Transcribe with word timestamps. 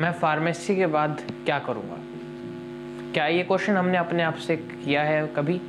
मैं 0.00 0.12
फार्मेसी 0.12 0.76
के 0.76 0.86
बाद 0.86 1.22
क्या 1.44 1.58
करूँगा? 1.58 1.96
क्या 3.12 3.26
ये 3.26 3.42
क्वेश्चन 3.42 3.76
हमने 3.76 3.98
अपने 3.98 4.22
आप 4.22 4.34
से 4.34 4.56
किया 4.56 5.02
है 5.02 5.26
कभी? 5.26 5.60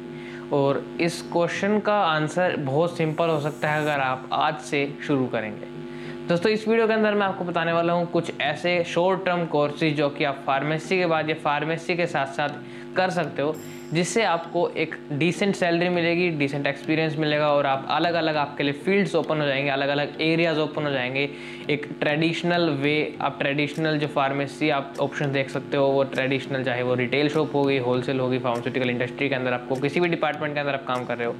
और 0.53 0.97
इस 1.01 1.21
क्वेश्चन 1.21 1.79
का 1.79 2.01
आंसर 2.01 2.55
बहुत 2.57 2.97
सिंपल 2.97 3.29
हो 3.29 3.39
सकता 3.39 3.71
है 3.71 3.81
अगर 3.81 3.99
आप 3.99 4.29
आज 4.33 4.57
से 4.57 4.97
शुरू 5.07 5.27
करेंगे। 5.27 5.78
दोस्तों, 6.29 6.51
इस 6.51 6.67
वीडियो 6.67 6.85
के 6.87 6.93
अंदर 6.93 7.13
मैं 7.13 7.25
आपको 7.25 7.43
बताने 7.43 7.71
वाला 7.73 7.93
हूँ 7.93 8.05
कुछ 8.05 8.31
ऐसे 8.41 8.83
शॉर्ट 8.87 9.23
टर्म 9.25 9.45
कोर्सेज 9.45 9.95
जो 9.97 10.09
कि 10.09 10.23
आप 10.23 10.43
फार्मेसी 10.47 10.97
के 10.97 11.05
बाद 11.05 11.29
या 11.29 11.35
फार्मेसी 11.35 11.95
के 11.95 12.05
साथ 12.07 12.33
साथ 12.33 12.49
कर 12.95 13.09
सकते 13.09 13.41
हो, 13.41 13.55
जिससे 13.93 14.23
आपको 14.23 14.67
एक 14.77 14.95
डिसेंट 15.11 15.55
सैलरी 15.55 15.87
मिलेगी 15.89 16.29
डिसेंट 16.39 16.67
एक्सपीरियंस 16.67 17.15
मिलेगा 17.17 17.47
और 17.49 17.65
आप 17.65 17.87
अलग 17.89 18.13
अलग 18.13 18.35
आपके 18.35 18.63
लिए 18.63 18.73
फील्ड्स 18.75 19.15
ओपन 19.15 19.41
हो 19.41 19.45
जाएँगे 19.47 19.69
अलग 19.69 19.89
अलग 19.89 20.21
एरियाज़ 20.21 20.59
ओपन 20.59 20.83
हो 20.83 20.91
जाएँगे। 20.91 21.29
एक 21.69 21.87
ट्रेडिशनल 21.99 22.69
वे 22.81 22.93
आप 23.21 23.39
ट्रेडिशनल 23.39 23.97
जो 23.99 24.07
फार्मेसी 24.07 24.69
आप 24.69 24.93
ऑप्शन 25.01 25.31
देख 25.31 25.49
सकते 25.49 25.77
हो, 25.77 25.85
वो 25.85 26.03
ट्रेडिशनल 26.03 26.63
चाहे 26.63 26.83
वो 26.83 26.95
रिटेल 26.95 27.29
शॉप 27.29 27.55
होगी 27.55 27.77
होलसेल 27.77 28.19
होगी 28.19 28.39
फार्मास्यूटिकल 28.39 28.89
इंडस्ट्री 28.89 29.29
के 29.29 29.35
अंदर 29.35 29.53
आपको, 29.53 29.75
किसी 29.77 29.99
भी 29.99 30.09
डिपार्टमेंट 30.09 30.53
के 30.53 30.59
अंदर 30.59 30.73
आप 30.73 30.85
काम 30.87 31.05
कर 31.05 31.17
रहे 31.17 31.27
हो। 31.27 31.35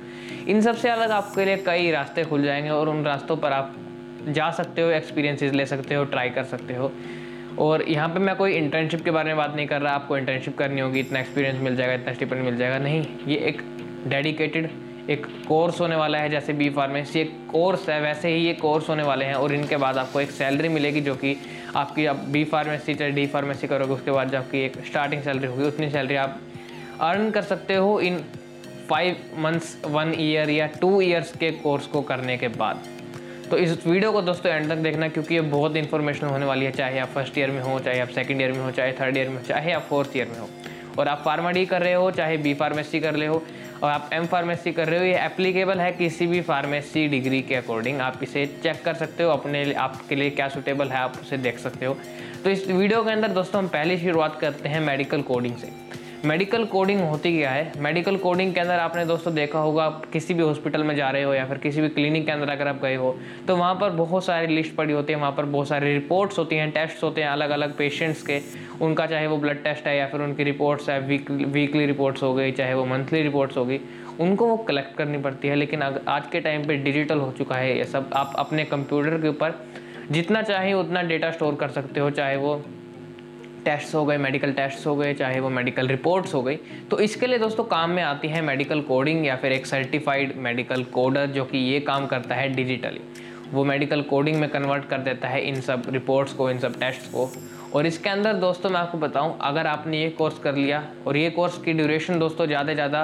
इन 0.48 0.62
सबसे 0.62 0.90
अलग 0.90 1.12
आपके 1.12 1.45
लिए 1.45 1.58
कई 1.66 1.92
रास्ते 1.92 2.23
खुल 2.23 2.44
जाएँगे 2.44 2.70
और 2.70 2.90
उन 2.90 3.06
रास्तों 3.06 3.38
पर 3.38 3.52
आप 3.52 3.76
जा 4.28 4.50
सकते 4.52 4.82
हो 4.82 4.90
एक्सपीरियंसेस 4.90 5.54
ले 5.54 5.66
सकते 5.66 5.96
हो 5.96 6.04
ट्राई 6.04 6.30
कर 6.30 6.44
सकते 6.44 6.73
हो। 6.73 6.91
और 7.59 7.82
यहाँ 7.90 8.09
पे 8.09 8.20
मैं 8.20 8.36
कोई 8.36 8.54
इंटर्नशिप 8.54 9.04
के 9.04 9.12
बारे 9.12 9.28
में 9.28 9.38
बात 9.38 9.55
नहीं 9.55 9.68
कर 9.68 9.82
रहा, 9.82 9.94
आपको 9.94 10.18
इंटर्नशिप 10.18 10.58
करनी 10.58 10.82
होगी, 10.82 11.00
इतना 11.00 11.20
एक्सपीरियंस 11.20 11.62
मिल 11.62 11.76
जाएगा, 11.76 11.94
इतना 11.94 12.14
स्टिपेंड 12.14 12.44
मिल 12.44 12.58
जाएगा। 12.58 12.78
नहीं, 12.78 13.05
ये 13.28 13.38
एक 13.38 13.62
डेडिकेटेड 14.08 14.70
एक 15.09 15.26
कोर्स 15.48 15.80
होने 15.82 15.95
वाला 15.95 16.18
है, 16.18 16.30
जैसे 16.30 16.54
बी 16.54 16.70
फार्मेसी 16.70 17.20
एक 17.20 17.32
कोर्स 17.52 17.90
है, 17.90 18.02
वैसे 18.02 18.30
ही 18.30 18.45
ये 18.45 18.54
कोर्स 18.54 18.90
होने 18.90 19.04
वाले 19.04 19.26
हैं, 19.26 19.34
और 19.34 19.54
इनके 19.54 19.78
बाद 19.78 19.98
आपको 19.98 20.22
एक 20.22 20.31
सैलरी 20.31 20.70
मिलेगी, 20.70 21.02
जो 21.02 21.16
कि 21.16 21.36
आपकी 21.76 22.06
आप 22.06 22.16
बी 22.16 22.44
फार्मेसी 22.44 22.94
चाहे 22.94 23.12
डी 23.12 23.26
फार्मेसी 23.28 23.67
करोगे, 23.67 23.94
उसके 23.94 24.12
बाद 24.12 24.30
जो 24.30 24.38
आपकी 24.38 24.59
एक 24.59 24.78
स्टार्टिंग 24.86 25.22
सैलरी 25.22 25.48
होगी, 25.48 25.64
उतनी 25.64 25.90
सैलरी 25.90 26.16
आप 26.16 26.40
अर्न 27.02 27.31
कर 27.31 27.42
सकते 27.42 27.75
हो 27.75 28.00
in 28.00 28.23
five 28.90 29.16
months 29.38 29.81
one 29.86 30.14
year 30.20 30.50
या 30.50 30.66
टू 30.81 31.02
ईयर्स 31.02 31.36
के 31.38 31.52
कोर्स 31.52 31.88
को 31.88 32.02
करने 32.02 32.38
के 32.38 32.47
बाद। 32.47 32.84
तो 33.50 33.58
इस 33.58 33.86
वीडियो 33.88 34.11
को 34.11 34.22
दोस्तों 34.22 34.52
एंड 34.52 34.69
तक 34.69 34.78
देखना 34.78 35.08
क्योंकि 35.08 35.36
ये 35.36 35.42
बहुत 35.42 35.75
इन्फॉर्मेशन 35.75 36.28
होने 36.28 36.45
वाली 36.45 36.66
है, 36.66 36.72
चाहे 36.72 37.00
आप 37.00 37.09
फ़र्स्ट 37.09 37.38
ईयर 37.38 37.52
में 37.52 37.61
हो, 37.61 37.80
चाहे 37.80 38.00
आप 38.00 38.08
सेकंड 38.08 38.41
ईयर 38.41 38.52
में 38.52 38.59
हो, 38.59 38.72
चाहे 38.72 38.91
थर्ड 38.91 39.17
ईयर 39.17 39.30
में 39.30 39.38
हो, 39.38 39.44
चाहे 39.44 39.72
आप 39.72 39.86
फोर्थ 39.89 40.17
ईयर 40.17 40.28
में 40.28 40.39
हो। 40.39 40.50
और 41.00 41.08
आप 41.08 41.22
फार्मा 41.25 41.52
डी 41.52 41.66
कर 41.66 41.81
रहे 41.81 41.94
हो, 41.94 42.11
चाहे 42.11 42.38
बी 42.38 42.53
फार्मेसी 42.53 43.00
कर 43.00 43.14
रहे 43.14 43.28
हो, 43.28 43.44
और 43.83 43.89
आप 43.91 44.09
एम 44.14 44.25
फार्मेसी 44.25 44.72
कर 44.72 44.88
रहे 44.88 45.00
हो, 45.00 45.06
ये 45.06 45.25
एप्लीकेबल 45.25 45.80
है 45.80 45.91
किसी 45.91 46.28
भी 46.28 46.41
फार्मेसी 46.41 47.08
डिग्री 47.08 47.41
के 47.41 47.56
अकॉर्डिंग 47.56 48.00
आप 48.02 48.23
इसे 48.23 48.45
चेक 48.64 48.83
कर 48.86 48.94
सकते 48.94 49.23
हो, 49.23 49.31
अपने 49.31 49.73
आपके 49.73 50.16
लिए 50.16 50.30
क्या 50.30 50.50
सुटेबल 50.50 50.88
है, 50.88 50.97
आप 50.97 51.17
उसे 51.22 51.38
देख 51.38 51.59
सकते 51.59 51.86
हो। 51.86 51.97
तो 52.44 52.50
इस 52.50 52.67
वीडियो 52.67 53.03
के 53.03 53.11
अंदर 53.11 53.28
दोस्तों 53.31 53.61
हम 53.61 53.67
पहली 53.67 53.97
शुरुआत 53.97 54.39
करते 54.39 54.69
हैं 54.69 54.80
मेडिकल 54.81 55.22
कोडिंग 55.22 55.56
से। 55.56 55.72
मेडिकल 56.25 56.64
कोडिंग 56.66 57.00
होती 57.02 57.31
क्या 57.38 57.50
है? 57.52 57.72
मेडिकल 57.78 58.16
कोडिंग 58.17 58.53
के 58.53 58.59
अंदर 58.59 58.80
आपने 58.80 59.06
दोस्तों 59.06 59.34
देखा 59.36 59.59
होगा, 59.59 59.84
आप 59.84 60.06
किसी 60.14 60.34
भी 60.34 60.44
हॉस्पिटल 60.44 60.84
में 60.84 60.95
जा 60.95 61.09
रहे 61.09 61.23
हो 61.23 61.34
या 61.34 61.45
फिर 61.45 61.58
किसी 61.58 61.81
भी 61.81 61.89
क्लिनिक 61.89 62.25
के 62.25 62.31
अंदर 62.31 62.50
अगर 62.50 62.67
आप 62.67 62.81
गए 62.81 62.95
हो 62.95 63.16
तो 63.48 63.56
वहाँ 63.56 63.75
पर 63.75 63.89
बहुत 63.92 64.25
सारी 64.25 64.56
लिस्ट 64.56 64.75
पड़ी 64.75 64.94
होती 64.94 65.14
है, 65.14 65.20
वहाँ 65.20 65.31
पर 65.31 65.45
बहुत 65.45 65.67
सारी 65.67 65.94
रिपोर्ट्स 65.94 66.38
होती 66.40 66.56
हैं, 66.56 66.70
टेस्ट 66.72 67.03
होते 67.03 67.22
हैं 67.22 67.30
अलग 67.30 67.50
अलग 67.50 67.75
पेशेंट्स 67.78 68.22
के, 68.22 68.40
उनका 68.81 69.06
चाहे 69.06 69.28
वो 69.28 69.38
ब्लड 69.38 69.64
टेस्ट 69.64 69.88
है 69.88 69.95
या 69.97 70.08
फिर 70.08 70.22
उनकी 70.22 70.44
रिपोर्ट्स 70.44 70.90
है 70.90 71.00
वीकली 71.02 71.86
रिपोर्ट्स 71.86 72.23
हो 72.23 72.34
गई, 72.34 72.52
चाहे 72.52 72.73
वो 72.73 72.86
मंथली 72.86 73.22
रिपोर्ट्स 73.22 73.58
हो 73.58 73.66
गई, 73.66 73.80
उनको 74.20 74.47
वो 74.47 74.58
कलेक्ट 74.59 74.95
करनी 74.97 75.17
पड़ती 75.20 75.47
है, 75.47 75.56
लेकिन 75.56 75.81
आज 75.81 76.28
के 76.31 76.40
टाइम 76.40 76.67
पर 76.67 76.84
डिजिटल 76.84 77.20
हो 77.20 77.31
चुका 77.38 77.56
है 77.56 77.78
ये 77.78 77.86
सब, 77.86 78.09
आप 78.14 78.34
अपने 78.40 78.66
कंप्यूटर 78.66 79.17
के 79.22 79.28
ऊपर 79.28 79.53
जितना 80.12 80.42
चाहे 80.42 80.73
उतना 80.73 81.02
डेटा 81.03 81.31
स्टोर 81.31 81.56
कर 81.56 81.70
सकते 81.70 82.00
हो, 82.00 82.09
चाहे 82.12 82.36
वो 82.38 82.62
टेस्ट्स 83.70 83.95
हो 83.95 84.06
गए, 84.06 84.17
मेडिकल 84.20 84.52
टेस्ट 84.53 84.86
हो 84.88 84.95
गए, 84.95 85.14
चाहे 85.16 85.39
वो 85.39 85.50
मेडिकल 85.52 85.88
रिपोर्ट्स 85.88 86.34
हो 86.34 86.42
गई। 86.44 86.56
तो 86.92 87.00
इसके 87.00 87.28
लिए 87.28 87.39
दोस्तों 87.39 87.64
काम 87.67 87.89
में 87.92 88.03
आती 88.03 88.28
है 88.28 88.42
मेडिकल 88.44 88.81
कोडिंग 88.84 89.25
या 89.25 89.36
फिर 89.36 89.52
एक 89.52 89.66
सर्टिफाइड 89.67 90.35
मेडिकल 90.40 90.84
कोडर 90.94 91.25
जो 91.31 91.46
कि 91.46 91.57
ये 91.59 91.80
काम 91.81 92.07
करता 92.07 92.35
है 92.35 92.50
डिजिटली 92.53 93.02
वो 93.52 93.63
मेडिकल 93.66 94.02
कोडिंग 94.03 94.35
में 94.40 94.50
कन्वर्ट 94.50 94.84
कर 94.85 94.97
देता 95.00 95.28
है 95.28 95.41
इन 95.41 95.59
सब 95.62 95.84
रिपोर्ट्स 95.90 96.34
को, 96.34 96.50
इन 96.50 96.59
सब 96.59 96.80
टेस्ट 96.80 97.12
को। 97.12 97.30
और 97.74 97.85
इसके 97.85 98.09
अंदर 98.09 98.34
दोस्तों 98.35 98.69
मैं 98.69 98.80
आपको 98.80 98.97
बताऊँ, 98.97 99.38
अगर 99.41 99.68
आपने 99.68 100.01
ये 100.01 100.09
कोर्स 100.12 100.38
कर 100.40 100.56
लिया, 100.56 100.84
और 101.07 101.18
ये 101.18 101.30
कोर्स 101.30 101.57
की 101.57 101.74
ड्यूरेशन 101.74 102.19
दोस्तों 102.19 102.46
ज़्यादा 102.47 102.74
ज़्यादा 102.74 103.01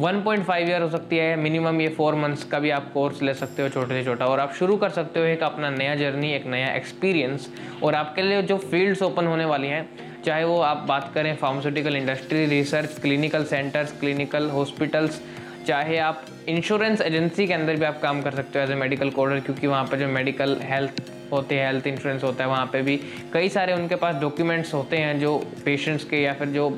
1.5 0.00 0.68
ईयर 0.68 0.82
हो 0.82 0.88
सकती 0.90 1.16
है। 1.16 1.34
मिनिमम 1.36 1.80
ये 1.80 1.88
फोर 1.88 2.14
मंथ्स 2.14 2.44
का 2.44 2.58
भी 2.58 2.70
आप 2.70 2.92
कोर्स 2.92 3.22
ले 3.22 3.34
सकते 3.34 3.62
हो, 3.62 3.68
छोटे 3.68 3.94
से 3.94 4.04
छोटा। 4.04 4.26
और 4.26 4.40
आप 4.40 4.54
शुरू 4.54 4.76
कर 4.76 4.90
सकते 4.90 5.20
हो 5.20 5.26
एक 5.26 5.42
अपना 5.42 5.70
नया 5.70 5.94
जर्नी 5.94 6.32
एक 6.32 6.46
नया 6.46 6.72
एक्सपीरियंस 6.74 7.48
और 7.82 7.94
आपके 7.94 8.22
लिए 8.22 8.42
जो 8.42 8.56
फील्ड्स 8.60 9.02
ओपन 9.02 9.26
होने 9.26 9.44
वाली 9.44 9.68
हैं, 9.68 9.88
चाहे 10.24 10.44
वो 10.44 10.58
आप 10.60 10.84
बात 10.88 11.10
करें 11.14 11.34
pharmaceutical 11.36 11.96
industry 11.96 12.44
research 12.46 12.98
clinical 13.00 13.44
centres 13.44 13.98
clinical 14.00 14.48
hospitals 14.50 15.20
चाहे 15.66 15.98
आप 15.98 16.24
इंश्योरेंस 16.48 17.00
एजेंसी 17.00 17.46
के 17.46 17.54
अंदर 17.54 17.76
भी 17.76 17.84
आप 17.84 18.00
काम 18.02 18.22
कर 18.22 18.34
सकते 18.34 18.58
हो 18.58 18.64
एज 18.64 18.70
ए 18.70 18.74
मेडिकल 18.74 19.10
कोडर 19.10 19.40
क्योंकि 19.40 19.66
वहाँ 19.66 19.84
पर 19.84 19.98
जो 19.98 20.06
मेडिकल 20.08 20.56
हेल्थ 20.62 21.02
होते 21.32 21.54
हैं 21.54 21.66
हेल्थ 21.66 21.86
इंश्योरेंस 21.86 22.24
होता 22.24 22.44
है, 22.44 22.50
वहाँ 22.50 22.66
पे 22.66 22.82
भी 22.82 22.96
कई 23.32 23.48
सारे 23.48 23.72
उनके 23.72 23.96
पास 23.96 24.14
डॉक्यूमेंट्स 24.20 24.72
होते 24.74 24.96
हैं 24.96 25.18
जो 25.20 25.36
पेशेंट्स 25.64 26.04
के 26.04 26.22
या 26.22 26.32
फिर 26.32 26.48
जो 26.48 26.68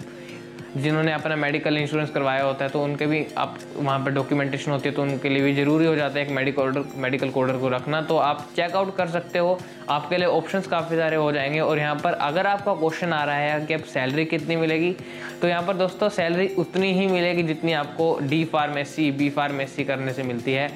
जिन्होंने 0.77 1.13
अपना 1.13 1.37
मेडिकल 1.37 1.77
इंश्योरेंस 1.79 2.11
करवाया 2.11 2.45
होता 2.45 2.65
है 2.65 2.71
तो 2.71 2.83
उनके 2.85 3.07
भी 3.07 3.25
आप 3.39 3.59
वहाँ 3.77 3.99
पर 4.05 4.11
डॉक्यूमेंटेशन 4.11 4.71
होती 4.71 4.89
है 4.89 4.95
तो 4.95 5.03
उनके 5.03 5.29
लिए 5.29 5.43
भी 5.43 5.55
ज़रूरी 5.55 5.87
हो 5.87 5.95
जाता 5.97 6.19
है 6.19 6.25
एक 6.27 6.33
मेडिकल 6.33 6.63
ऑर्डर 6.63 6.85
मेडिकल 6.97 7.31
कोडर 7.31 7.57
को 7.59 7.69
रखना। 7.69 8.01
तो 8.03 8.17
आप 8.19 8.47
चेकआउट 8.57 8.95
कर 8.97 9.09
सकते 9.09 9.39
हो, 9.39 9.59
आपके 9.91 10.17
लिए 10.17 10.27
ऑप्शंस 10.29 10.67
काफ़ी 10.67 10.97
सारे 10.97 11.17
हो 11.17 11.31
जाएँगे। 11.33 11.61
और 11.61 11.79
यहाँ 11.79 11.95
पर 11.95 12.13
अगर 12.13 12.47
आपका 12.47 12.75
क्वेश्चन 12.75 13.13
आ 13.13 13.23
रहा 13.25 13.37
है 13.37 13.65
कि 13.67 13.75
अब 13.75 13.83
सैलरी 13.95 14.25
कितनी 14.25 14.57
मिलेगी 14.57 14.95
तो 15.45 15.49
यहाँ 15.49 15.63
पर 15.63 15.77
दोस्तों 15.77 16.09
सैलरी 16.09 16.47
उतनी 16.59 16.93
ही 16.93 17.07
मिलेगी 17.07 17.43
जितनी 17.43 17.73
आपको 17.73 18.07
डी 18.21 18.45
फार्मेसी 18.45 19.11
बी 19.13 19.29
फार्मेसी 19.31 19.85
करने 19.85 20.13
से 20.13 20.23
मिलती 20.23 20.53
है। 20.53 20.69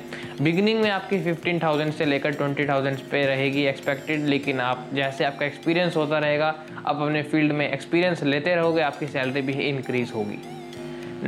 बिगिनिंग 0.43 0.81
में 0.81 0.91
आपकी 0.91 1.21
फिफ्टीन 1.25 1.59
थाउज़ेंड 1.59 1.93
से 1.93 2.05
लेकर 2.05 2.33
ट्वेंटी 2.33 2.67
थाउज़ेंड 2.69 2.99
पे 3.11 3.25
रहेगी 3.27 3.65
एक्सपेक्टेड 3.65 4.27
लेकिन 4.27 4.61
आप, 4.61 4.87
जैसे 4.95 5.25
आपका 5.25 5.47
एक्सपीरियंस 5.47 5.97
होता 5.97 6.19
रहेगा, 6.19 6.55
आप 6.87 6.97
अपने 6.97 7.23
फ़ील्ड 7.23 7.53
में 7.53 7.71
एक्सपीरियंस 7.71 8.23
लेते 8.23 8.55
रहोगे, 8.55 8.83
आपकी 8.83 9.07
सैलरी 9.07 9.43
भी 9.43 9.53
इंक्रीज़ 9.69 10.13
होगी। 10.13 10.39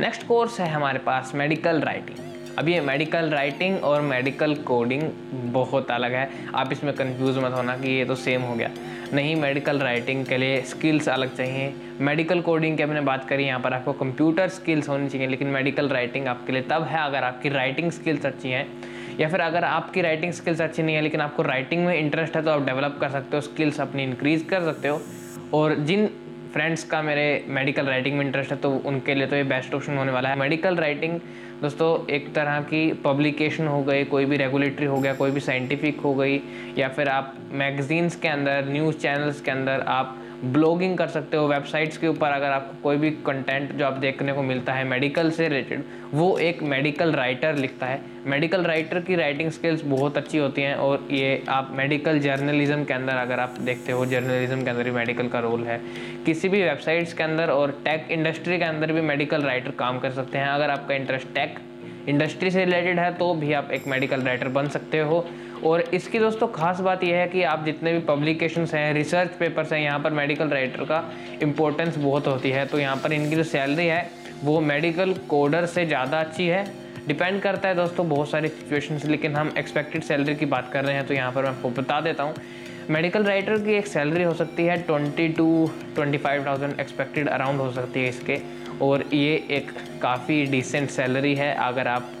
नेक्स्ट 0.01 0.27
कोर्स 0.27 0.59
है 0.59 0.69
हमारे 0.69 0.99
पास 0.99 1.31
मेडिकल 1.35 1.81
राइटिंग 1.81 2.30
ये 2.59 2.79
मेडिकल 2.81 3.29
राइटिंग 3.29 3.83
और 3.83 4.01
मेडिकल 4.01 4.53
कोडिंग 4.63 5.01
बहुत 5.53 5.91
अलग 5.91 6.11
है। 6.11 6.29
आप 6.55 6.71
इसमें 6.71 6.93
कंफ्यूज 6.93 7.37
मत 7.37 7.53
होना 7.53 7.75
कि 7.77 7.89
ये 7.89 8.05
तो 8.05 8.15
सेम 8.15 8.41
हो 8.41 8.55
गया। 8.55 8.69
नहीं 9.13 9.35
मेडिकल 9.35 9.79
राइटिंग 9.79 10.25
के 10.25 10.37
लिए 10.37 10.61
स्किल्स 10.61 11.09
अलग 11.09 11.35
चाहिए। 11.35 11.73
मेडिकल 12.01 12.41
कोडिंग 12.41 12.77
की 12.77 12.83
हमने 12.83 13.01
बात 13.01 13.27
करी, 13.29 13.43
यहाँ 13.43 13.59
पर 13.59 13.73
आपको 13.73 13.93
कंप्यूटर 13.93 14.47
स्किल्स 14.49 14.89
होनी 14.89 15.09
चाहिए, 15.09 15.27
लेकिन 15.27 15.47
मेडिकल 15.47 15.89
राइटिंग 15.89 16.27
आपके 16.27 16.53
लिए 16.53 16.61
तब 16.61 16.83
है 16.83 17.03
अगर 17.05 17.23
आपकी 17.23 17.49
राइटिंग 17.49 17.91
स्किल्स 17.91 18.25
अच्छी 18.25 18.49
हैं। 18.49 18.67
या 19.19 19.29
फिर 19.29 19.41
अगर 19.41 19.63
आपकी 19.63 20.01
राइटिंग 20.01 20.31
स्किल्स 20.33 20.61
अच्छी 20.61 20.83
नहीं 20.83 20.95
है, 20.95 21.01
लेकिन 21.01 21.21
आपको 21.21 21.43
राइटिंग 21.43 21.85
में 21.85 21.95
इंटरेस्ट 21.95 22.35
है 22.35 22.43
तो 22.43 22.51
आप 22.51 22.65
डेवलप 22.65 22.97
कर 23.01 23.09
सकते 23.09 23.35
हो 23.37 23.41
स्किल्स 23.41 23.79
अपनी 23.81 24.03
इंक्रीज़ 24.03 24.45
कर 24.45 24.63
सकते 24.63 24.87
हो। 24.87 25.01
और 25.53 25.75
जिन 25.75 26.09
फ्रेंड्स 26.53 26.83
का 26.83 27.01
मेरे 27.01 27.43
मेडिकल 27.47 27.85
राइटिंग 27.85 28.17
में 28.17 28.25
इंटरेस्ट 28.25 28.51
है 28.51 28.57
तो 28.57 28.71
उनके 28.85 29.13
लिए 29.15 29.27
तो 29.27 29.35
ये 29.35 29.43
बेस्ट 29.43 29.73
ऑप्शन 29.73 29.97
होने 29.97 30.11
वाला 30.11 30.29
है। 30.29 30.37
मेडिकल 30.39 30.75
राइटिंग 30.75 31.19
दोस्तों, 31.61 32.13
एक 32.13 32.33
तरह 32.33 32.59
की 32.59 32.93
पब्लिकेशन 32.93 33.67
हो 33.67 33.83
गई, 33.83 34.03
कोई 34.03 34.25
भी 34.25 34.37
रेगुलेटरी 34.37 34.85
हो 34.85 34.99
गया, 34.99 35.13
कोई 35.13 35.31
भी 35.31 35.39
साइंटिफिक 35.39 35.99
हो 35.99 36.13
गई, 36.13 36.41
या 36.77 36.87
फिर 36.89 37.09
आप 37.09 37.35
मैगजीन्स 37.51 38.15
के 38.15 38.27
अंदर 38.27 38.65
न्यूज़ 38.69 38.97
चैनल्स 38.97 39.41
के 39.41 39.51
अंदर 39.51 39.79
आप 39.79 40.17
ब्लॉगिंग 40.43 40.97
कर 40.97 41.07
सकते 41.07 41.37
हो, 41.37 41.47
वेबसाइट्स 41.47 41.97
के 41.97 42.07
ऊपर 42.07 42.27
अगर 42.27 42.51
आपको 42.51 42.81
कोई 42.83 42.97
भी 42.97 43.09
कंटेंट 43.25 43.71
जो 43.71 43.85
आप 43.85 43.93
देखने 43.93 44.33
को 44.33 44.43
मिलता 44.43 44.73
है 44.73 44.83
मेडिकल 44.83 45.29
से 45.31 45.47
रिलेटेड 45.47 45.83
वो 46.13 46.37
एक 46.39 46.61
मेडिकल 46.63 47.11
राइटर 47.11 47.55
लिखता 47.55 47.85
है। 47.85 47.99
मेडिकल 48.25 48.63
राइटर 48.63 48.99
की 48.99 49.15
राइटिंग 49.15 49.49
स्किल्स 49.51 49.83
बहुत 49.85 50.17
अच्छी 50.17 50.37
होती 50.37 50.61
हैं 50.61 50.75
और 50.75 51.07
ये 51.11 51.43
आप 51.49 51.69
मेडिकल 51.71 52.19
जर्नलिज्म 52.19 52.83
के 52.83 52.93
अंदर 52.93 53.15
अगर 53.15 53.39
आप 53.39 53.55
देखते 53.61 53.91
हो 53.91 54.05
जर्नलिज्म 54.05 54.63
के 54.63 54.69
अंदर 54.69 54.83
भी 54.83 54.91
मेडिकल 54.91 55.27
का 55.27 55.39
रोल 55.39 55.63
है। 55.63 55.79
किसी 56.25 56.49
भी 56.49 56.61
वेबसाइट्स 56.63 57.13
के 57.13 57.23
अंदर 57.23 57.49
और 57.49 57.71
टेक 57.85 58.07
इंडस्ट्री 58.11 58.57
के 58.57 58.65
अंदर 58.65 58.91
भी 58.91 59.01
मेडिकल 59.01 59.41
राइटर 59.41 59.71
काम 59.71 59.99
कर 59.99 60.11
सकते 60.11 60.37
हैं। 60.37 60.47
अगर 60.47 60.69
आपका 60.69 60.95
इंटरेस्ट 60.95 61.33
टेक 61.35 61.59
इंडस्ट्री 62.07 62.51
से 62.51 62.65
रिलेटेड 62.65 62.99
है 62.99 63.13
तो 63.13 63.33
भी 63.35 63.53
आप 63.53 63.71
एक 63.71 63.87
मेडिकल 63.87 64.21
राइटर 64.21 64.47
बन 64.49 64.67
सकते 64.69 64.99
हो। 64.99 65.25
और 65.63 65.81
इसकी 65.93 66.19
दोस्तों, 66.19 66.47
खास 66.49 66.79
बात 66.81 67.03
यह 67.03 67.17
है 67.17 67.27
कि 67.27 67.43
आप 67.45 67.65
जितने 67.65 67.93
भी 67.93 67.99
पब्लिकेशंस 68.05 68.73
हैं 68.73 68.93
रिसर्च 68.93 69.31
पेपर्स 69.39 69.73
हैं, 69.73 69.79
यहाँ 69.81 69.99
पर 69.99 70.11
मेडिकल 70.11 70.49
राइटर 70.49 70.83
का 70.83 71.03
इम्पोर्टेंस 71.41 71.97
बहुत 71.97 72.27
होती 72.27 72.49
है। 72.51 72.65
तो 72.65 72.79
यहाँ 72.79 72.95
पर 72.95 73.13
इनकी 73.13 73.35
जो 73.35 73.43
सैलरी 73.45 73.85
है, 73.85 74.09
वो 74.43 74.59
मेडिकल 74.61 75.13
कोडर 75.29 75.65
से 75.67 75.85
ज़्यादा 75.85 76.19
अच्छी 76.19 76.47
है। 76.47 76.63
डिपेंड 77.07 77.41
करता 77.41 77.69
है 77.69 77.75
दोस्तों 77.75 78.07
बहुत 78.09 78.29
सारी 78.29 78.47
सिचुएशंस 78.49 79.05
लेकिन 79.05 79.35
हम 79.35 79.53
एक्सपेक्टेड 79.57 80.03
सैलरी 80.03 80.35
की 80.35 80.45
बात 80.47 80.69
कर 80.73 80.85
रहे 80.85 80.95
हैं 80.95 81.05
तो 81.07 81.13
यहाँ 81.13 81.31
पर 81.31 81.43
मैं 81.43 81.49
आपको 81.49 81.69
बता 81.71 81.99
देता 82.01 82.23
हूँ। 82.23 82.33
मेडिकल 82.89 83.23
राइटर 83.23 83.57
की 83.59 83.73
एक 83.73 83.87
सैलरी 83.87 84.23
हो 84.23 84.33
सकती 84.33 84.63
है 84.65 84.77
twenty 84.83 85.27
to 85.29 85.69
twenty 85.95 86.17
five 86.17 86.45
thousand 86.45 86.79
expected 86.79 87.27
around 87.29 87.59
हो 87.59 87.71
सकती 87.71 87.99
है 87.99 88.09
इसके। 88.09 88.39
और 88.81 89.03
ये 89.13 89.35
एक 89.51 89.71
काफ़ी 90.01 90.45
डिसेंट 90.45 90.89
सैलरी 90.89 91.33
है। 91.35 91.53
अगर 91.63 91.87
आप 91.87 92.11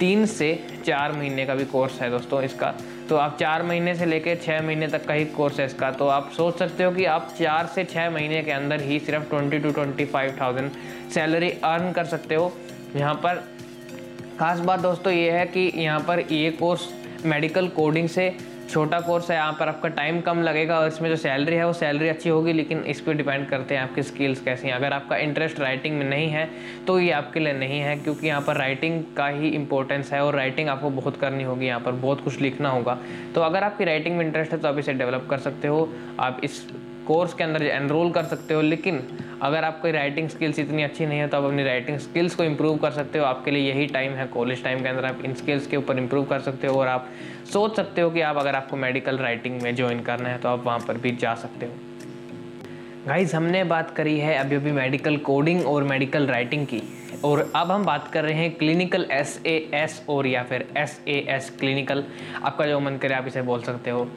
तीन 0.00 0.26
से 0.26 0.58
चार 0.86 1.12
महीने 1.12 1.44
का 1.46 1.54
भी 1.54 1.64
कोर्स 1.66 2.00
है 2.00 2.10
दोस्तों 2.10 2.42
इसका 2.42 2.74
तो 3.08 3.16
आप 3.16 3.36
चार 3.38 3.62
महीने 3.62 3.94
से 3.94 4.06
लेकर 4.06 4.36
छः 4.36 4.60
महीने 4.62 4.86
तक 4.88 5.04
का 5.06 5.14
ही 5.14 5.24
कोर्स 5.26 5.58
है 5.60 5.66
इसका। 5.66 5.90
तो 5.92 6.06
आप 6.08 6.30
सोच 6.36 6.58
सकते 6.58 6.84
हो 6.84 6.90
कि 6.92 7.04
आप 7.06 7.34
चार 7.38 7.66
से 7.74 7.84
छः 7.84 8.08
महीने 8.10 8.42
के 8.42 8.52
अंदर 8.52 8.80
ही 8.80 8.98
सिर्फ़ 9.00 9.28
twenty 9.30 9.58
to 9.58 9.70
twenty 9.70 10.04
five 10.06 10.36
thousand 10.40 10.70
salary 11.14 11.50
earn 11.64 11.92
कर 11.92 12.04
सकते 12.06 12.34
हो। 12.34 12.52
यहाँ 12.96 13.14
पर 13.16 13.42
खास 14.38 14.58
बात 14.60 14.80
दोस्तों 14.80 15.12
ये 15.12 15.30
है 15.30 15.44
कि 15.46 15.70
यहाँ 15.76 16.00
पर 16.00 16.20
ये 16.32 16.50
कोर्स 16.52 16.88
मेडिकल 17.26 17.68
कोडिंग 17.70 18.08
से 18.08 18.28
छोटा 18.64 18.98
कोर्स 19.00 19.30
है, 19.30 19.36
यहाँ 19.36 19.52
पर 19.52 19.68
आपका 19.68 19.88
टाइम 19.90 20.20
कम 20.20 20.40
लगेगा 20.42 20.78
और 20.80 20.86
इसमें 20.88 21.08
जो 21.10 21.16
सैलरी 21.16 21.56
है, 21.56 21.66
वो 21.66 21.72
सैलरी 21.72 22.08
अच्छी 22.08 22.28
होगी, 22.28 22.52
लेकिन 22.52 22.82
इस 22.84 23.00
पर 23.00 23.14
डिपेंड 23.14 23.46
करते 23.48 23.74
हैं 23.74 23.82
आपकी 23.82 24.02
स्किल्स 24.02 24.40
कैसी 24.40 24.68
हैं। 24.68 24.74
अगर 24.74 24.92
आपका 24.92 25.16
इंटरेस्ट 25.18 25.60
राइटिंग 25.60 25.98
में 25.98 26.04
नहीं 26.06 26.28
है 26.28 26.48
तो 26.86 26.98
ये 27.00 27.10
आपके 27.12 27.40
लिए 27.40 27.52
नहीं 27.54 27.80
है, 27.80 27.96
क्योंकि 27.96 28.26
यहाँ 28.26 28.40
पर 28.42 28.56
राइटिंग 28.56 29.02
का 29.16 29.26
ही 29.28 29.48
इंपॉर्टेंस 29.50 30.12
है 30.12 30.24
और 30.24 30.34
राइटिंग 30.34 30.68
आपको 30.68 30.90
बहुत 30.92 31.16
करनी 31.16 31.44
होगी 31.44 31.66
यहाँ 31.66 31.80
पर, 31.80 31.92
बहुत 31.92 32.24
कुछ 32.24 32.40
लिखना 32.40 32.70
होगा। 32.70 32.98
तो 33.34 33.40
अगर 33.40 33.64
आपकी 33.64 33.84
राइटिंग 33.84 34.16
में 34.16 34.24
इंटरेस्ट 34.26 34.52
है 34.52 34.58
तो 34.58 34.68
आप 34.68 34.78
इसे 34.78 34.92
डेवलप 34.94 35.26
कर 35.30 35.38
सकते 35.40 35.68
हो। 35.68 35.88
आप 36.20 36.40
इस 36.44 36.66
कोर्स 37.06 37.34
के 37.34 37.44
अंदर 37.44 37.62
एनरोल 37.64 38.10
कर 38.12 38.24
सकते 38.24 38.54
हो, 38.54 38.60
लेकिन 38.62 39.02
अगर 39.42 39.64
आपकी 39.64 39.90
राइटिंग 39.92 40.28
स्किल्स 40.28 40.58
इतनी 40.58 40.82
अच्छी 40.82 41.06
नहीं 41.06 41.18
है 41.18 41.26
तो 41.28 41.36
आप 41.36 41.44
अपनी 41.44 41.64
राइटिंग 41.64 41.98
स्किल्स 41.98 42.34
को 42.34 42.44
इम्प्रूव 42.44 42.76
कर 42.78 42.90
सकते 42.90 43.18
हो। 43.18 43.24
आपके 43.24 43.50
लिए 43.50 43.68
यही 43.68 43.86
टाइम 43.88 44.12
है 44.12 44.26
कॉलेज 44.26 44.62
टाइम 44.64 44.82
के 44.82 44.88
अंदर 44.88 45.04
आप 45.04 45.24
इन 45.24 45.34
स्किल्स 45.34 45.66
के 45.66 45.76
ऊपर 45.76 45.98
इम्प्रूव 45.98 46.24
कर 46.24 46.40
सकते 46.40 46.66
हो 46.66 46.80
और 46.80 46.88
आप 46.88 47.08
सोच 47.52 47.76
सकते 47.76 48.00
हो 48.00 48.10
कि 48.10 48.20
आप, 48.20 48.36
अगर 48.36 48.54
आपको 48.54 48.76
मेडिकल 48.76 49.18
राइटिंग 49.18 49.60
में 49.62 49.74
ज्वाइन 49.76 50.00
करना 50.02 50.28
है 50.28 50.38
तो 50.38 50.48
आप 50.48 50.64
वहाँ 50.66 50.78
पर 50.78 50.98
भी 50.98 51.16
जा 51.16 51.34
सकते 51.34 51.66
हो। 51.66 51.72
गाइज़ 53.06 53.34
हमने 53.36 53.64
बात 53.66 53.90
करी 53.96 54.18
है 54.18 54.34
अभी 54.36 54.56
अभी 54.56 54.72
मेडिकल 54.72 55.16
कोडिंग 55.22 55.66
और 55.66 55.82
मेडिकल 55.84 56.26
राइटिंग 56.26 56.66
की, 56.66 56.82
और 57.24 57.50
अब 57.56 57.70
हम 57.70 57.84
बात 57.84 58.08
कर 58.12 58.24
रहे 58.24 58.34
हैं 58.34 58.50
क्लिनिकल 58.52 59.06
एस 59.12 59.40
ए 59.46 59.56
एस 59.74 60.02
और 60.08 60.26
या 60.26 60.42
फिर 60.42 60.66
एस 60.76 61.00
ए 61.08 61.24
एस 61.30 61.50
क्लिनिकल 61.60 62.04
आपका 62.42 62.66
जो 62.66 62.80
मन 62.80 62.96
करे 62.96 63.14
आप 63.14 63.26
इसे 63.26 63.42
बोल 63.42 63.62
सकते 63.62 63.90
हो। 63.90 64.08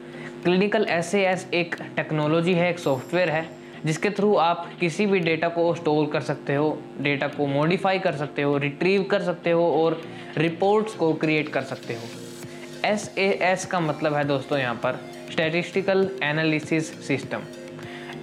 क्लिनिकल 0.48 0.86
एस 0.90 1.14
एस 1.14 1.44
एक 1.54 1.74
टेक्नोलॉजी 1.96 2.52
है, 2.54 2.68
एक 2.70 2.78
सॉफ्टवेयर 2.78 3.30
है, 3.30 3.44
जिसके 3.84 4.10
थ्रू 4.10 4.34
आप 4.36 4.64
किसी 4.80 5.06
भी 5.06 5.18
डेटा 5.20 5.48
को 5.48 5.74
स्टोर 5.74 6.06
कर 6.12 6.20
सकते 6.20 6.54
हो, 6.54 6.70
डेटा 7.00 7.28
को 7.28 7.46
मॉडिफाई 7.46 7.98
कर 7.98 8.16
सकते 8.16 8.42
हो 8.42 8.56
रिट्रीव 8.58 9.02
कर 9.02 9.22
सकते 9.22 9.50
हो 9.50 9.70
और 9.74 10.00
रिपोर्ट्स 10.38 10.94
को 10.94 11.12
क्रिएट 11.14 11.48
कर 11.48 11.62
सकते 11.64 11.94
हो। 11.94 12.88
एस 12.88 13.08
ए 13.18 13.28
एस 13.42 13.66
का 13.66 13.80
मतलब 13.80 14.14
है 14.14 14.24
दोस्तों 14.24 14.58
यहाँ 14.58 14.74
पर 14.74 15.00
statistical 15.32 16.08
analysis 16.22 16.92
system 17.08 17.42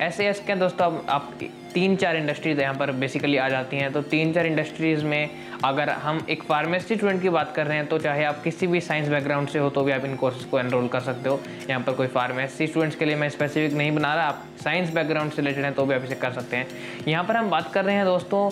S 0.01 0.19
S 0.19 0.39
के 0.47 0.55
दोस्तों, 0.55 0.85
अब 0.85 1.05
आप 1.09 1.31
तीन 1.73 1.95
चार 1.95 2.15
इंडस्ट्रीज़ 2.15 2.59
यहाँ 2.61 2.75
पर 2.75 2.91
बेसिकली 2.93 3.37
आ 3.37 3.47
जाती 3.49 3.77
हैं। 3.77 3.91
तो 3.93 4.01
तीन 4.03 4.33
चार 4.33 4.45
इंडस्ट्रीज़ 4.45 5.03
में 5.05 5.29
अगर 5.63 5.89
हम 5.89 6.25
एक 6.29 6.43
फार्मेसी 6.43 6.95
स्टूडेंट 6.95 7.21
की 7.21 7.29
बात 7.29 7.53
कर 7.55 7.67
रहे 7.67 7.77
हैं 7.77 7.85
तो 7.87 7.97
चाहे 7.99 8.23
आप 8.23 8.41
किसी 8.43 8.67
भी 8.67 8.81
साइंस 8.81 9.07
बैकग्राउंड 9.09 9.49
से 9.49 9.59
हो 9.59 9.69
तो 9.69 9.83
भी 9.83 9.91
आप 9.91 10.05
इन 10.05 10.15
कोर्सेज 10.15 10.43
को 10.45 10.59
एनरोल 10.59 10.87
कर 10.87 10.99
सकते 11.01 11.29
हो। 11.29 11.39
यहाँ 11.69 11.81
पर 11.83 11.93
कोई 11.93 12.07
फार्मेसी 12.07 12.67
स्टूडेंट्स 12.67 12.97
के 12.97 13.05
लिए 13.05 13.15
मैं 13.15 13.29
स्पेसिफिक 13.29 13.77
नहीं 13.77 13.91
बना 13.91 14.13
रहा, 14.15 14.25
आप 14.25 14.43
साइंस 14.63 14.93
बैकग्राउंड 14.93 15.31
से 15.31 15.41
रिलेटेड 15.41 15.63
हैं 15.63 15.73
तो 15.73 15.85
भी 15.85 15.95
आप 15.95 16.03
इसे 16.03 16.15
कर 16.15 16.33
सकते 16.33 16.57
हैं। 16.57 16.67
यहाँ 17.07 17.23
पर 17.23 17.35
हम 17.35 17.49
बात 17.49 17.71
कर 17.73 17.85
रहे 17.85 17.95
हैं 17.95 18.05
दोस्तों, 18.05 18.49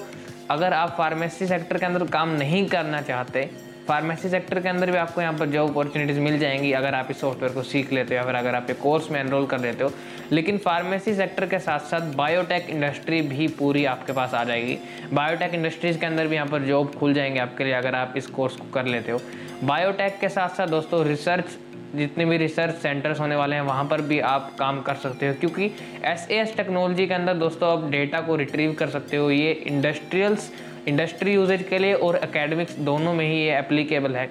अगर 0.49 0.73
आप 0.73 0.95
फार्मेसी 0.97 1.47
सेक्टर 1.47 1.77
के 1.77 1.85
अंदर 1.85 2.05
काम 2.09 2.35
नहीं 2.37 2.65
करना 2.67 3.01
चाहते 3.01 3.49
फार्मेसी 3.87 4.29
सेक्टर 4.29 4.59
के 4.59 4.69
अंदर 4.69 4.91
भी 4.91 4.97
आपको 4.97 5.21
यहाँ 5.21 5.33
पर 5.33 5.45
जॉब 5.45 5.69
अपॉर्चुनिटीज़ 5.69 6.19
मिल 6.19 6.37
जाएँगी, 6.39 6.71
अगर 6.71 6.95
आप 6.95 7.07
इस 7.11 7.19
सॉफ्टवेयर 7.21 7.53
को 7.53 7.63
सीख 7.63 7.91
लेते 7.93 8.13
हो 8.13 8.17
या 8.17 8.25
फिर 8.25 8.35
अगर 8.35 8.55
आप 8.55 8.69
ये 8.69 8.75
कोर्स 8.75 9.09
में 9.11 9.19
एनरोल 9.19 9.45
कर 9.45 9.59
लेते 9.59 9.83
हो। 9.83 9.91
लेकिन 10.31 10.57
फार्मेसी 10.57 11.15
सेक्टर 11.15 11.45
के 11.45 11.59
साथ 11.59 11.79
साथ 11.79 12.13
बायोटेक 12.15 12.69
इंडस्ट्री 12.69 13.21
भी 13.21 13.47
पूरी 13.47 13.85
आपके 13.85 14.13
पास 14.13 14.33
आ 14.33 14.43
जाएगी। 14.43 14.77
बायोटेक 15.13 15.53
इंडस्ट्रीज़ 15.53 15.99
के 15.99 16.05
अंदर 16.05 16.27
भी 16.27 16.35
यहाँ 16.35 16.47
पर 16.47 16.61
जॉब 16.61 16.95
खुल 16.95 17.13
जाएँगे 17.13 17.39
आपके 17.39 17.63
लिए, 17.63 17.73
अगर 17.73 17.95
आप 17.95 18.13
इस 18.17 18.27
कोर्स 18.27 18.55
को 18.55 18.71
कर 18.73 18.85
लेते 18.85 19.11
हो। 19.11 19.21
बायोटेक 19.63 20.19
के 20.19 20.29
साथ 20.29 20.49
साथ 20.49 20.67
दोस्तों 20.67 21.05
रिसर्च 21.05 21.57
जितने 21.95 22.25
भी 22.25 22.37
रिसर्च 22.37 22.73
सेंटर्स 22.73 23.19
होने 23.19 23.35
वाले 23.35 23.55
हैं, 23.55 23.61
वहाँ 23.61 23.85
पर 23.85 24.01
भी 24.01 24.19
आप 24.19 24.55
काम 24.59 24.81
कर 24.81 24.95
सकते 24.95 25.27
हो। 25.27 25.33
क्योंकि 25.33 25.65
एस 26.05 26.53
टेक्नोलॉजी 26.57 27.07
के 27.07 27.13
अंदर 27.13 27.33
दोस्तों, 27.33 27.71
आप 27.71 27.89
डेटा 27.91 28.21
को 28.21 28.35
रिट्रीव 28.35 28.73
कर 28.73 28.89
सकते 28.89 29.17
हो। 29.17 29.31
ये 29.31 29.51
इंडस्ट्रियल्स 29.51 30.51
इंडस्ट्री 30.87 31.33
यूजेज 31.33 31.63
के 31.63 31.77
लिए 31.77 31.93
और 31.93 32.15
अकेडमिक्स 32.15 32.79
दोनों 32.79 33.13
में 33.13 33.25
ही 33.25 33.35
ये 33.35 33.57
एप्लीकेबल 33.57 34.15
है। 34.15 34.29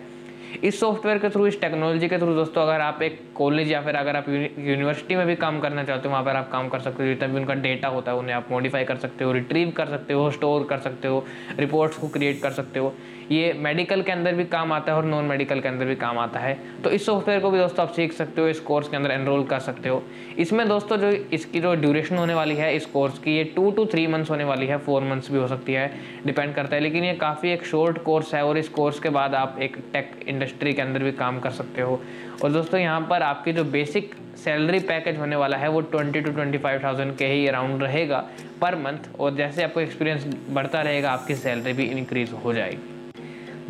इस 0.64 0.80
सॉफ्टवेयर 0.80 1.18
के 1.18 1.28
थ्रू 1.28 1.46
इस 1.46 1.60
टेक्नोलॉजी 1.60 2.08
के 2.08 2.16
थ्रू 2.18 2.34
दोस्तों, 2.34 2.62
अगर 2.62 2.80
आप 2.80 3.02
एक 3.02 3.20
कॉलेज 3.34 3.70
या 3.72 3.80
फिर 3.82 3.94
अगर 3.94 4.16
आप 4.16 4.28
यूनिवर्सिटी 4.28 5.16
में 5.16 5.26
भी 5.26 5.36
काम 5.36 5.60
करना 5.60 5.84
चाहते 5.84 6.08
हो, 6.08 6.12
वहाँ 6.12 6.24
पर 6.24 6.36
आप 6.36 6.50
काम 6.52 6.68
कर 6.68 6.80
सकते 6.80 7.02
हो। 7.02 7.08
जितना 7.08 7.28
भी 7.28 7.36
उनका 7.36 7.54
डेटा 7.54 7.88
होता 7.88 8.12
है, 8.12 8.18
उन्हें 8.18 8.34
आप 8.34 8.48
मॉडिफाई 8.50 8.84
कर 8.84 8.96
सकते 8.96 9.24
हो 9.24 9.32
रिट्रीव 9.32 9.70
कर 9.70 9.86
सकते 9.86 10.14
हो 10.14 10.30
स्टोर 10.30 10.66
कर 10.70 10.78
सकते 10.78 11.08
हो 11.08 11.24
रिपोर्ट्स 11.58 11.98
को 11.98 12.08
क्रिएट 12.08 12.42
कर 12.42 12.50
सकते 12.50 12.78
हो। 12.78 12.94
ये 13.32 13.52
मेडिकल 13.54 14.02
के 14.02 14.12
अंदर 14.12 14.34
भी 14.34 14.44
काम 14.44 14.72
आता 14.72 14.92
है 14.92 14.98
और 14.98 15.04
नॉन 15.04 15.24
मेडिकल 15.24 15.60
के 15.60 15.68
अंदर 15.68 15.86
भी 15.86 15.94
काम 15.96 16.18
आता 16.18 16.40
है। 16.40 16.56
तो 16.84 16.90
इस 16.90 17.04
सॉफ्टवेयर 17.06 17.40
को 17.40 17.50
भी 17.50 17.58
दोस्तों 17.58 17.86
आप 17.86 17.92
सीख 17.92 18.12
सकते 18.12 18.40
हो, 18.40 18.48
इस 18.48 18.60
कोर्स 18.60 18.88
के 18.88 18.96
अंदर 18.96 19.10
एनरोल 19.10 19.44
कर 19.44 19.60
सकते 19.60 19.88
हो। 19.88 20.02
इसमें 20.38 20.66
दोस्तों 20.68 20.96
जो 20.96 21.10
इसकी 21.10 21.60
जो 21.60 21.74
ड्यूरेशन 21.74 22.16
होने 22.16 22.34
वाली 22.34 22.54
है, 22.54 22.74
इस 22.76 22.86
कोर्स 22.86 23.18
की 23.18 23.36
ये 23.36 23.44
टू 23.56 23.70
टू 23.70 23.86
थ्री 23.86 24.06
मंथ्स 24.06 24.30
होने 24.30 24.44
वाली 24.44 24.66
है 24.66 24.78
फोर 24.78 25.02
मंथ्स 25.04 25.30
भी 25.30 25.38
हो 25.38 25.46
सकती 25.48 25.72
है 25.72 25.90
डिपेंड 26.26 26.54
करता 26.54 26.76
है। 26.76 26.82
लेकिन 26.82 27.04
ये 27.04 27.14
काफ़ी 27.16 27.50
एक 27.50 27.64
शॉर्ट 27.66 28.02
कोर्स 28.02 28.34
है 28.34 28.44
और 28.44 28.58
इस 28.58 28.68
कोर्स 28.70 29.00
के 29.00 29.08
बाद 29.10 29.34
आप 29.34 29.58
एक 29.62 29.76
टेक 29.92 30.12
इंडस्ट्री 30.26 30.72
के 30.74 30.82
अंदर 30.82 31.02
भी 31.02 31.12
काम 31.14 31.40
कर 31.40 31.50
सकते 31.52 31.82
हो। 31.82 32.00
और 32.44 32.52
दोस्तों 32.52 32.80
यहाँ 32.80 33.00
पर 33.10 33.22
आपकी 33.22 33.52
जो 33.52 33.64
बेसिक 33.66 34.14
सैलरी 34.44 34.78
पैकेज 34.82 35.18
होने 35.18 35.36
वाला 35.36 35.56
है, 35.56 35.68
वो 35.68 35.80
twenty 35.82 36.20
to 36.20 36.30
twenty 36.30 36.58
five 36.58 36.80
thousand 36.84 37.16
के 37.16 37.26
ही 37.26 37.46
अराउंड 37.48 37.82
रहेगा 37.82 38.24
पर 38.60 38.76
मंथ 38.76 39.10
और 39.20 39.34
जैसे 39.34 39.62
आपको 39.62 39.80
एक्सपीरियंस 39.80 40.26
बढ़ता 40.50 40.82
रहेगा, 40.82 41.10
आपकी 41.10 41.34
सैलरी 41.34 41.72
भी 41.72 41.84
इंक्रीज 41.88 42.32
हो 42.44 42.52
जाएगी। 42.54 42.91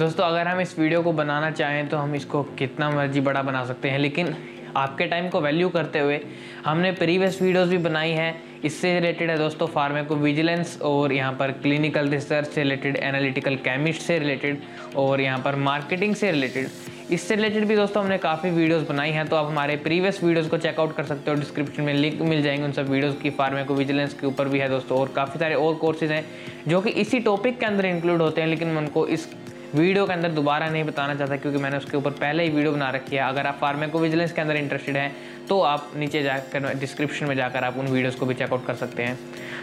दोस्तों, 0.03 0.25
अगर 0.25 0.49
हम 0.49 0.61
इस 0.61 0.79
वीडियो 0.79 1.03
को 1.03 1.13
बनाना 1.13 1.51
चाहें 1.51 1.89
तो 1.89 1.97
हम 1.97 2.15
इसको 2.15 2.43
कितना 2.59 2.89
मर्ज़ी 2.91 3.21
बड़ा 3.21 3.43
बना 3.43 3.65
सकते 3.65 3.89
हैं, 3.89 3.99
लेकिन 3.99 4.35
आपके 4.77 5.07
टाइम 5.07 5.29
को 5.29 5.41
वैल्यू 5.41 5.69
करते 5.69 5.99
हुए 5.99 6.19
हमने 6.65 6.91
प्रीवियस 6.93 7.41
वीडियोस 7.43 7.69
भी 7.69 7.79
बनाई 7.79 8.11
हैं। 8.11 8.61
इससे 8.65 8.93
रिलेटेड 8.95 9.31
है 9.31 9.37
दोस्तों 9.39 9.67
फार्मेको 9.69 10.17
विजिलेंस 10.17 10.79
और 10.83 11.13
यहाँ 11.13 11.33
पर 11.33 11.51
क्लिनिकल 11.53 12.09
रिसर्च 12.09 12.49
से 12.49 12.63
रिलेटेड 12.63 12.97
एनालिटिकल 12.97 13.57
केमिस्ट 13.59 14.03
से 14.03 14.19
रिलेटेड 14.19 14.63
और 14.97 15.21
यहाँ 15.21 15.39
पर 15.39 15.57
मार्केटिंग 15.61 16.15
से 16.15 16.31
रिलेटेड 16.31 16.69
इससे 17.11 17.35
रिलेटेड 17.35 17.65
भी 17.67 17.77
दोस्तों, 17.77 18.03
हमने 18.03 18.19
काफ़ी 18.19 18.51
वीडियोस 18.51 18.89
बनाई 18.89 19.11
हैं 19.11 19.27
तो 19.27 19.37
आप 19.37 19.47
हमारे 19.47 19.77
प्रीवियस 19.79 20.23
वीडियोस 20.25 20.49
को 20.49 20.59
चेकआउट 20.59 20.97
कर 20.97 21.05
सकते 21.05 21.31
हो। 21.31 21.37
डिस्क्रिप्शन 21.37 21.83
में 21.83 21.93
लिंक 21.95 22.21
मिल 22.23 22.43
जाएँगे 22.43 22.65
उन 22.65 22.73
सब 22.73 22.91
वीडियोस 22.91 23.17
की। 23.23 23.31
फार्मेको 23.33 23.75
विजिलेंस 23.75 24.15
के 24.15 24.27
ऊपर 24.27 24.49
भी 24.49 24.59
है 24.59 24.69
दोस्तों, 24.69 24.99
और 24.99 25.13
काफ़ी 25.17 25.41
सारे 25.41 25.55
और 25.57 25.75
कोर्सेज 25.77 26.11
हैं, 26.13 26.25
जो 26.69 26.81
कि 26.81 26.91
इसी 26.93 27.21
टॉपिक 27.21 27.59
के 27.61 27.67
अंदर 27.67 27.87
इंक्लूड 27.87 28.23
होते 28.23 28.41
हैं, 28.41 28.49
लेकिन 28.49 28.77
उनको 28.77 29.07
इस 29.09 29.29
वीडियो 29.75 30.07
के 30.07 30.13
अंदर 30.13 30.29
दोबारा 30.31 30.69
नहीं 30.71 30.85
बताना 30.85 31.15
चाहता 31.15 31.37
क्योंकि 31.37 31.59
मैंने 31.59 31.77
उसके 31.77 31.97
ऊपर 31.97 32.11
पहले 32.13 32.43
ही 32.43 32.51
वीडियो 32.51 32.73
बना 32.73 32.89
रखी 32.91 33.17
है। 33.17 33.23
अगर 33.23 33.47
आप 33.47 33.59
फार्मेको 33.61 33.99
विजिलेंस 33.99 34.33
के 34.33 34.41
अंदर 34.41 34.57
इंटरेस्टेड 34.57 34.97
हैं 34.97 35.15
तो 35.49 35.61
आप 35.61 35.91
नीचे 35.97 36.23
जाकर 36.23 36.73
डिस्क्रिप्शन 36.79 37.27
में 37.27 37.35
जाकर 37.37 37.65
आप 37.65 37.79
उन 37.79 37.87
वीडियोज़ 37.87 38.17
को 38.17 38.27
भी 38.27 38.35
चेकआउट 38.35 38.67
कर 38.67 38.75
सकते 38.75 39.03
हैं। 39.03 39.19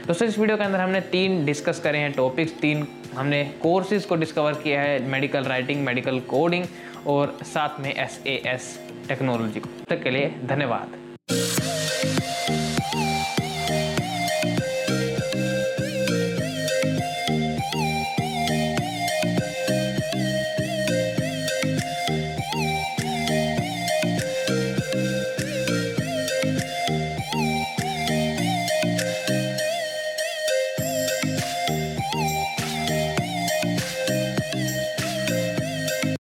दोस्तों 0.07 0.27
इस 0.27 0.39
वीडियो 0.39 0.57
के 0.57 0.63
अंदर 0.63 0.79
हमने 0.79 1.01
तीन 1.11 1.43
डिस्कस 1.45 1.79
करे 1.79 1.99
हैं 1.99 2.11
टॉपिक्स 2.13 2.59
तीन 2.61 2.85
हमने 3.15 3.43
कोर्सेज 3.61 4.05
को 4.05 4.15
डिस्कवर 4.15 4.53
किया 4.63 4.81
है 4.81 4.99
मेडिकल 5.07 5.43
राइटिंग 5.45 5.83
मेडिकल 5.85 6.19
कोडिंग 6.29 6.65
और 7.07 7.37
साथ 7.45 7.79
में 7.79 7.93
एसएएस 7.93 8.77
टेक्नोलॉजी 9.07 9.59
को। 9.59 9.69
तक 9.89 10.03
के 10.03 10.09
लिए 10.09 10.33
धन्यवाद। 10.45 10.98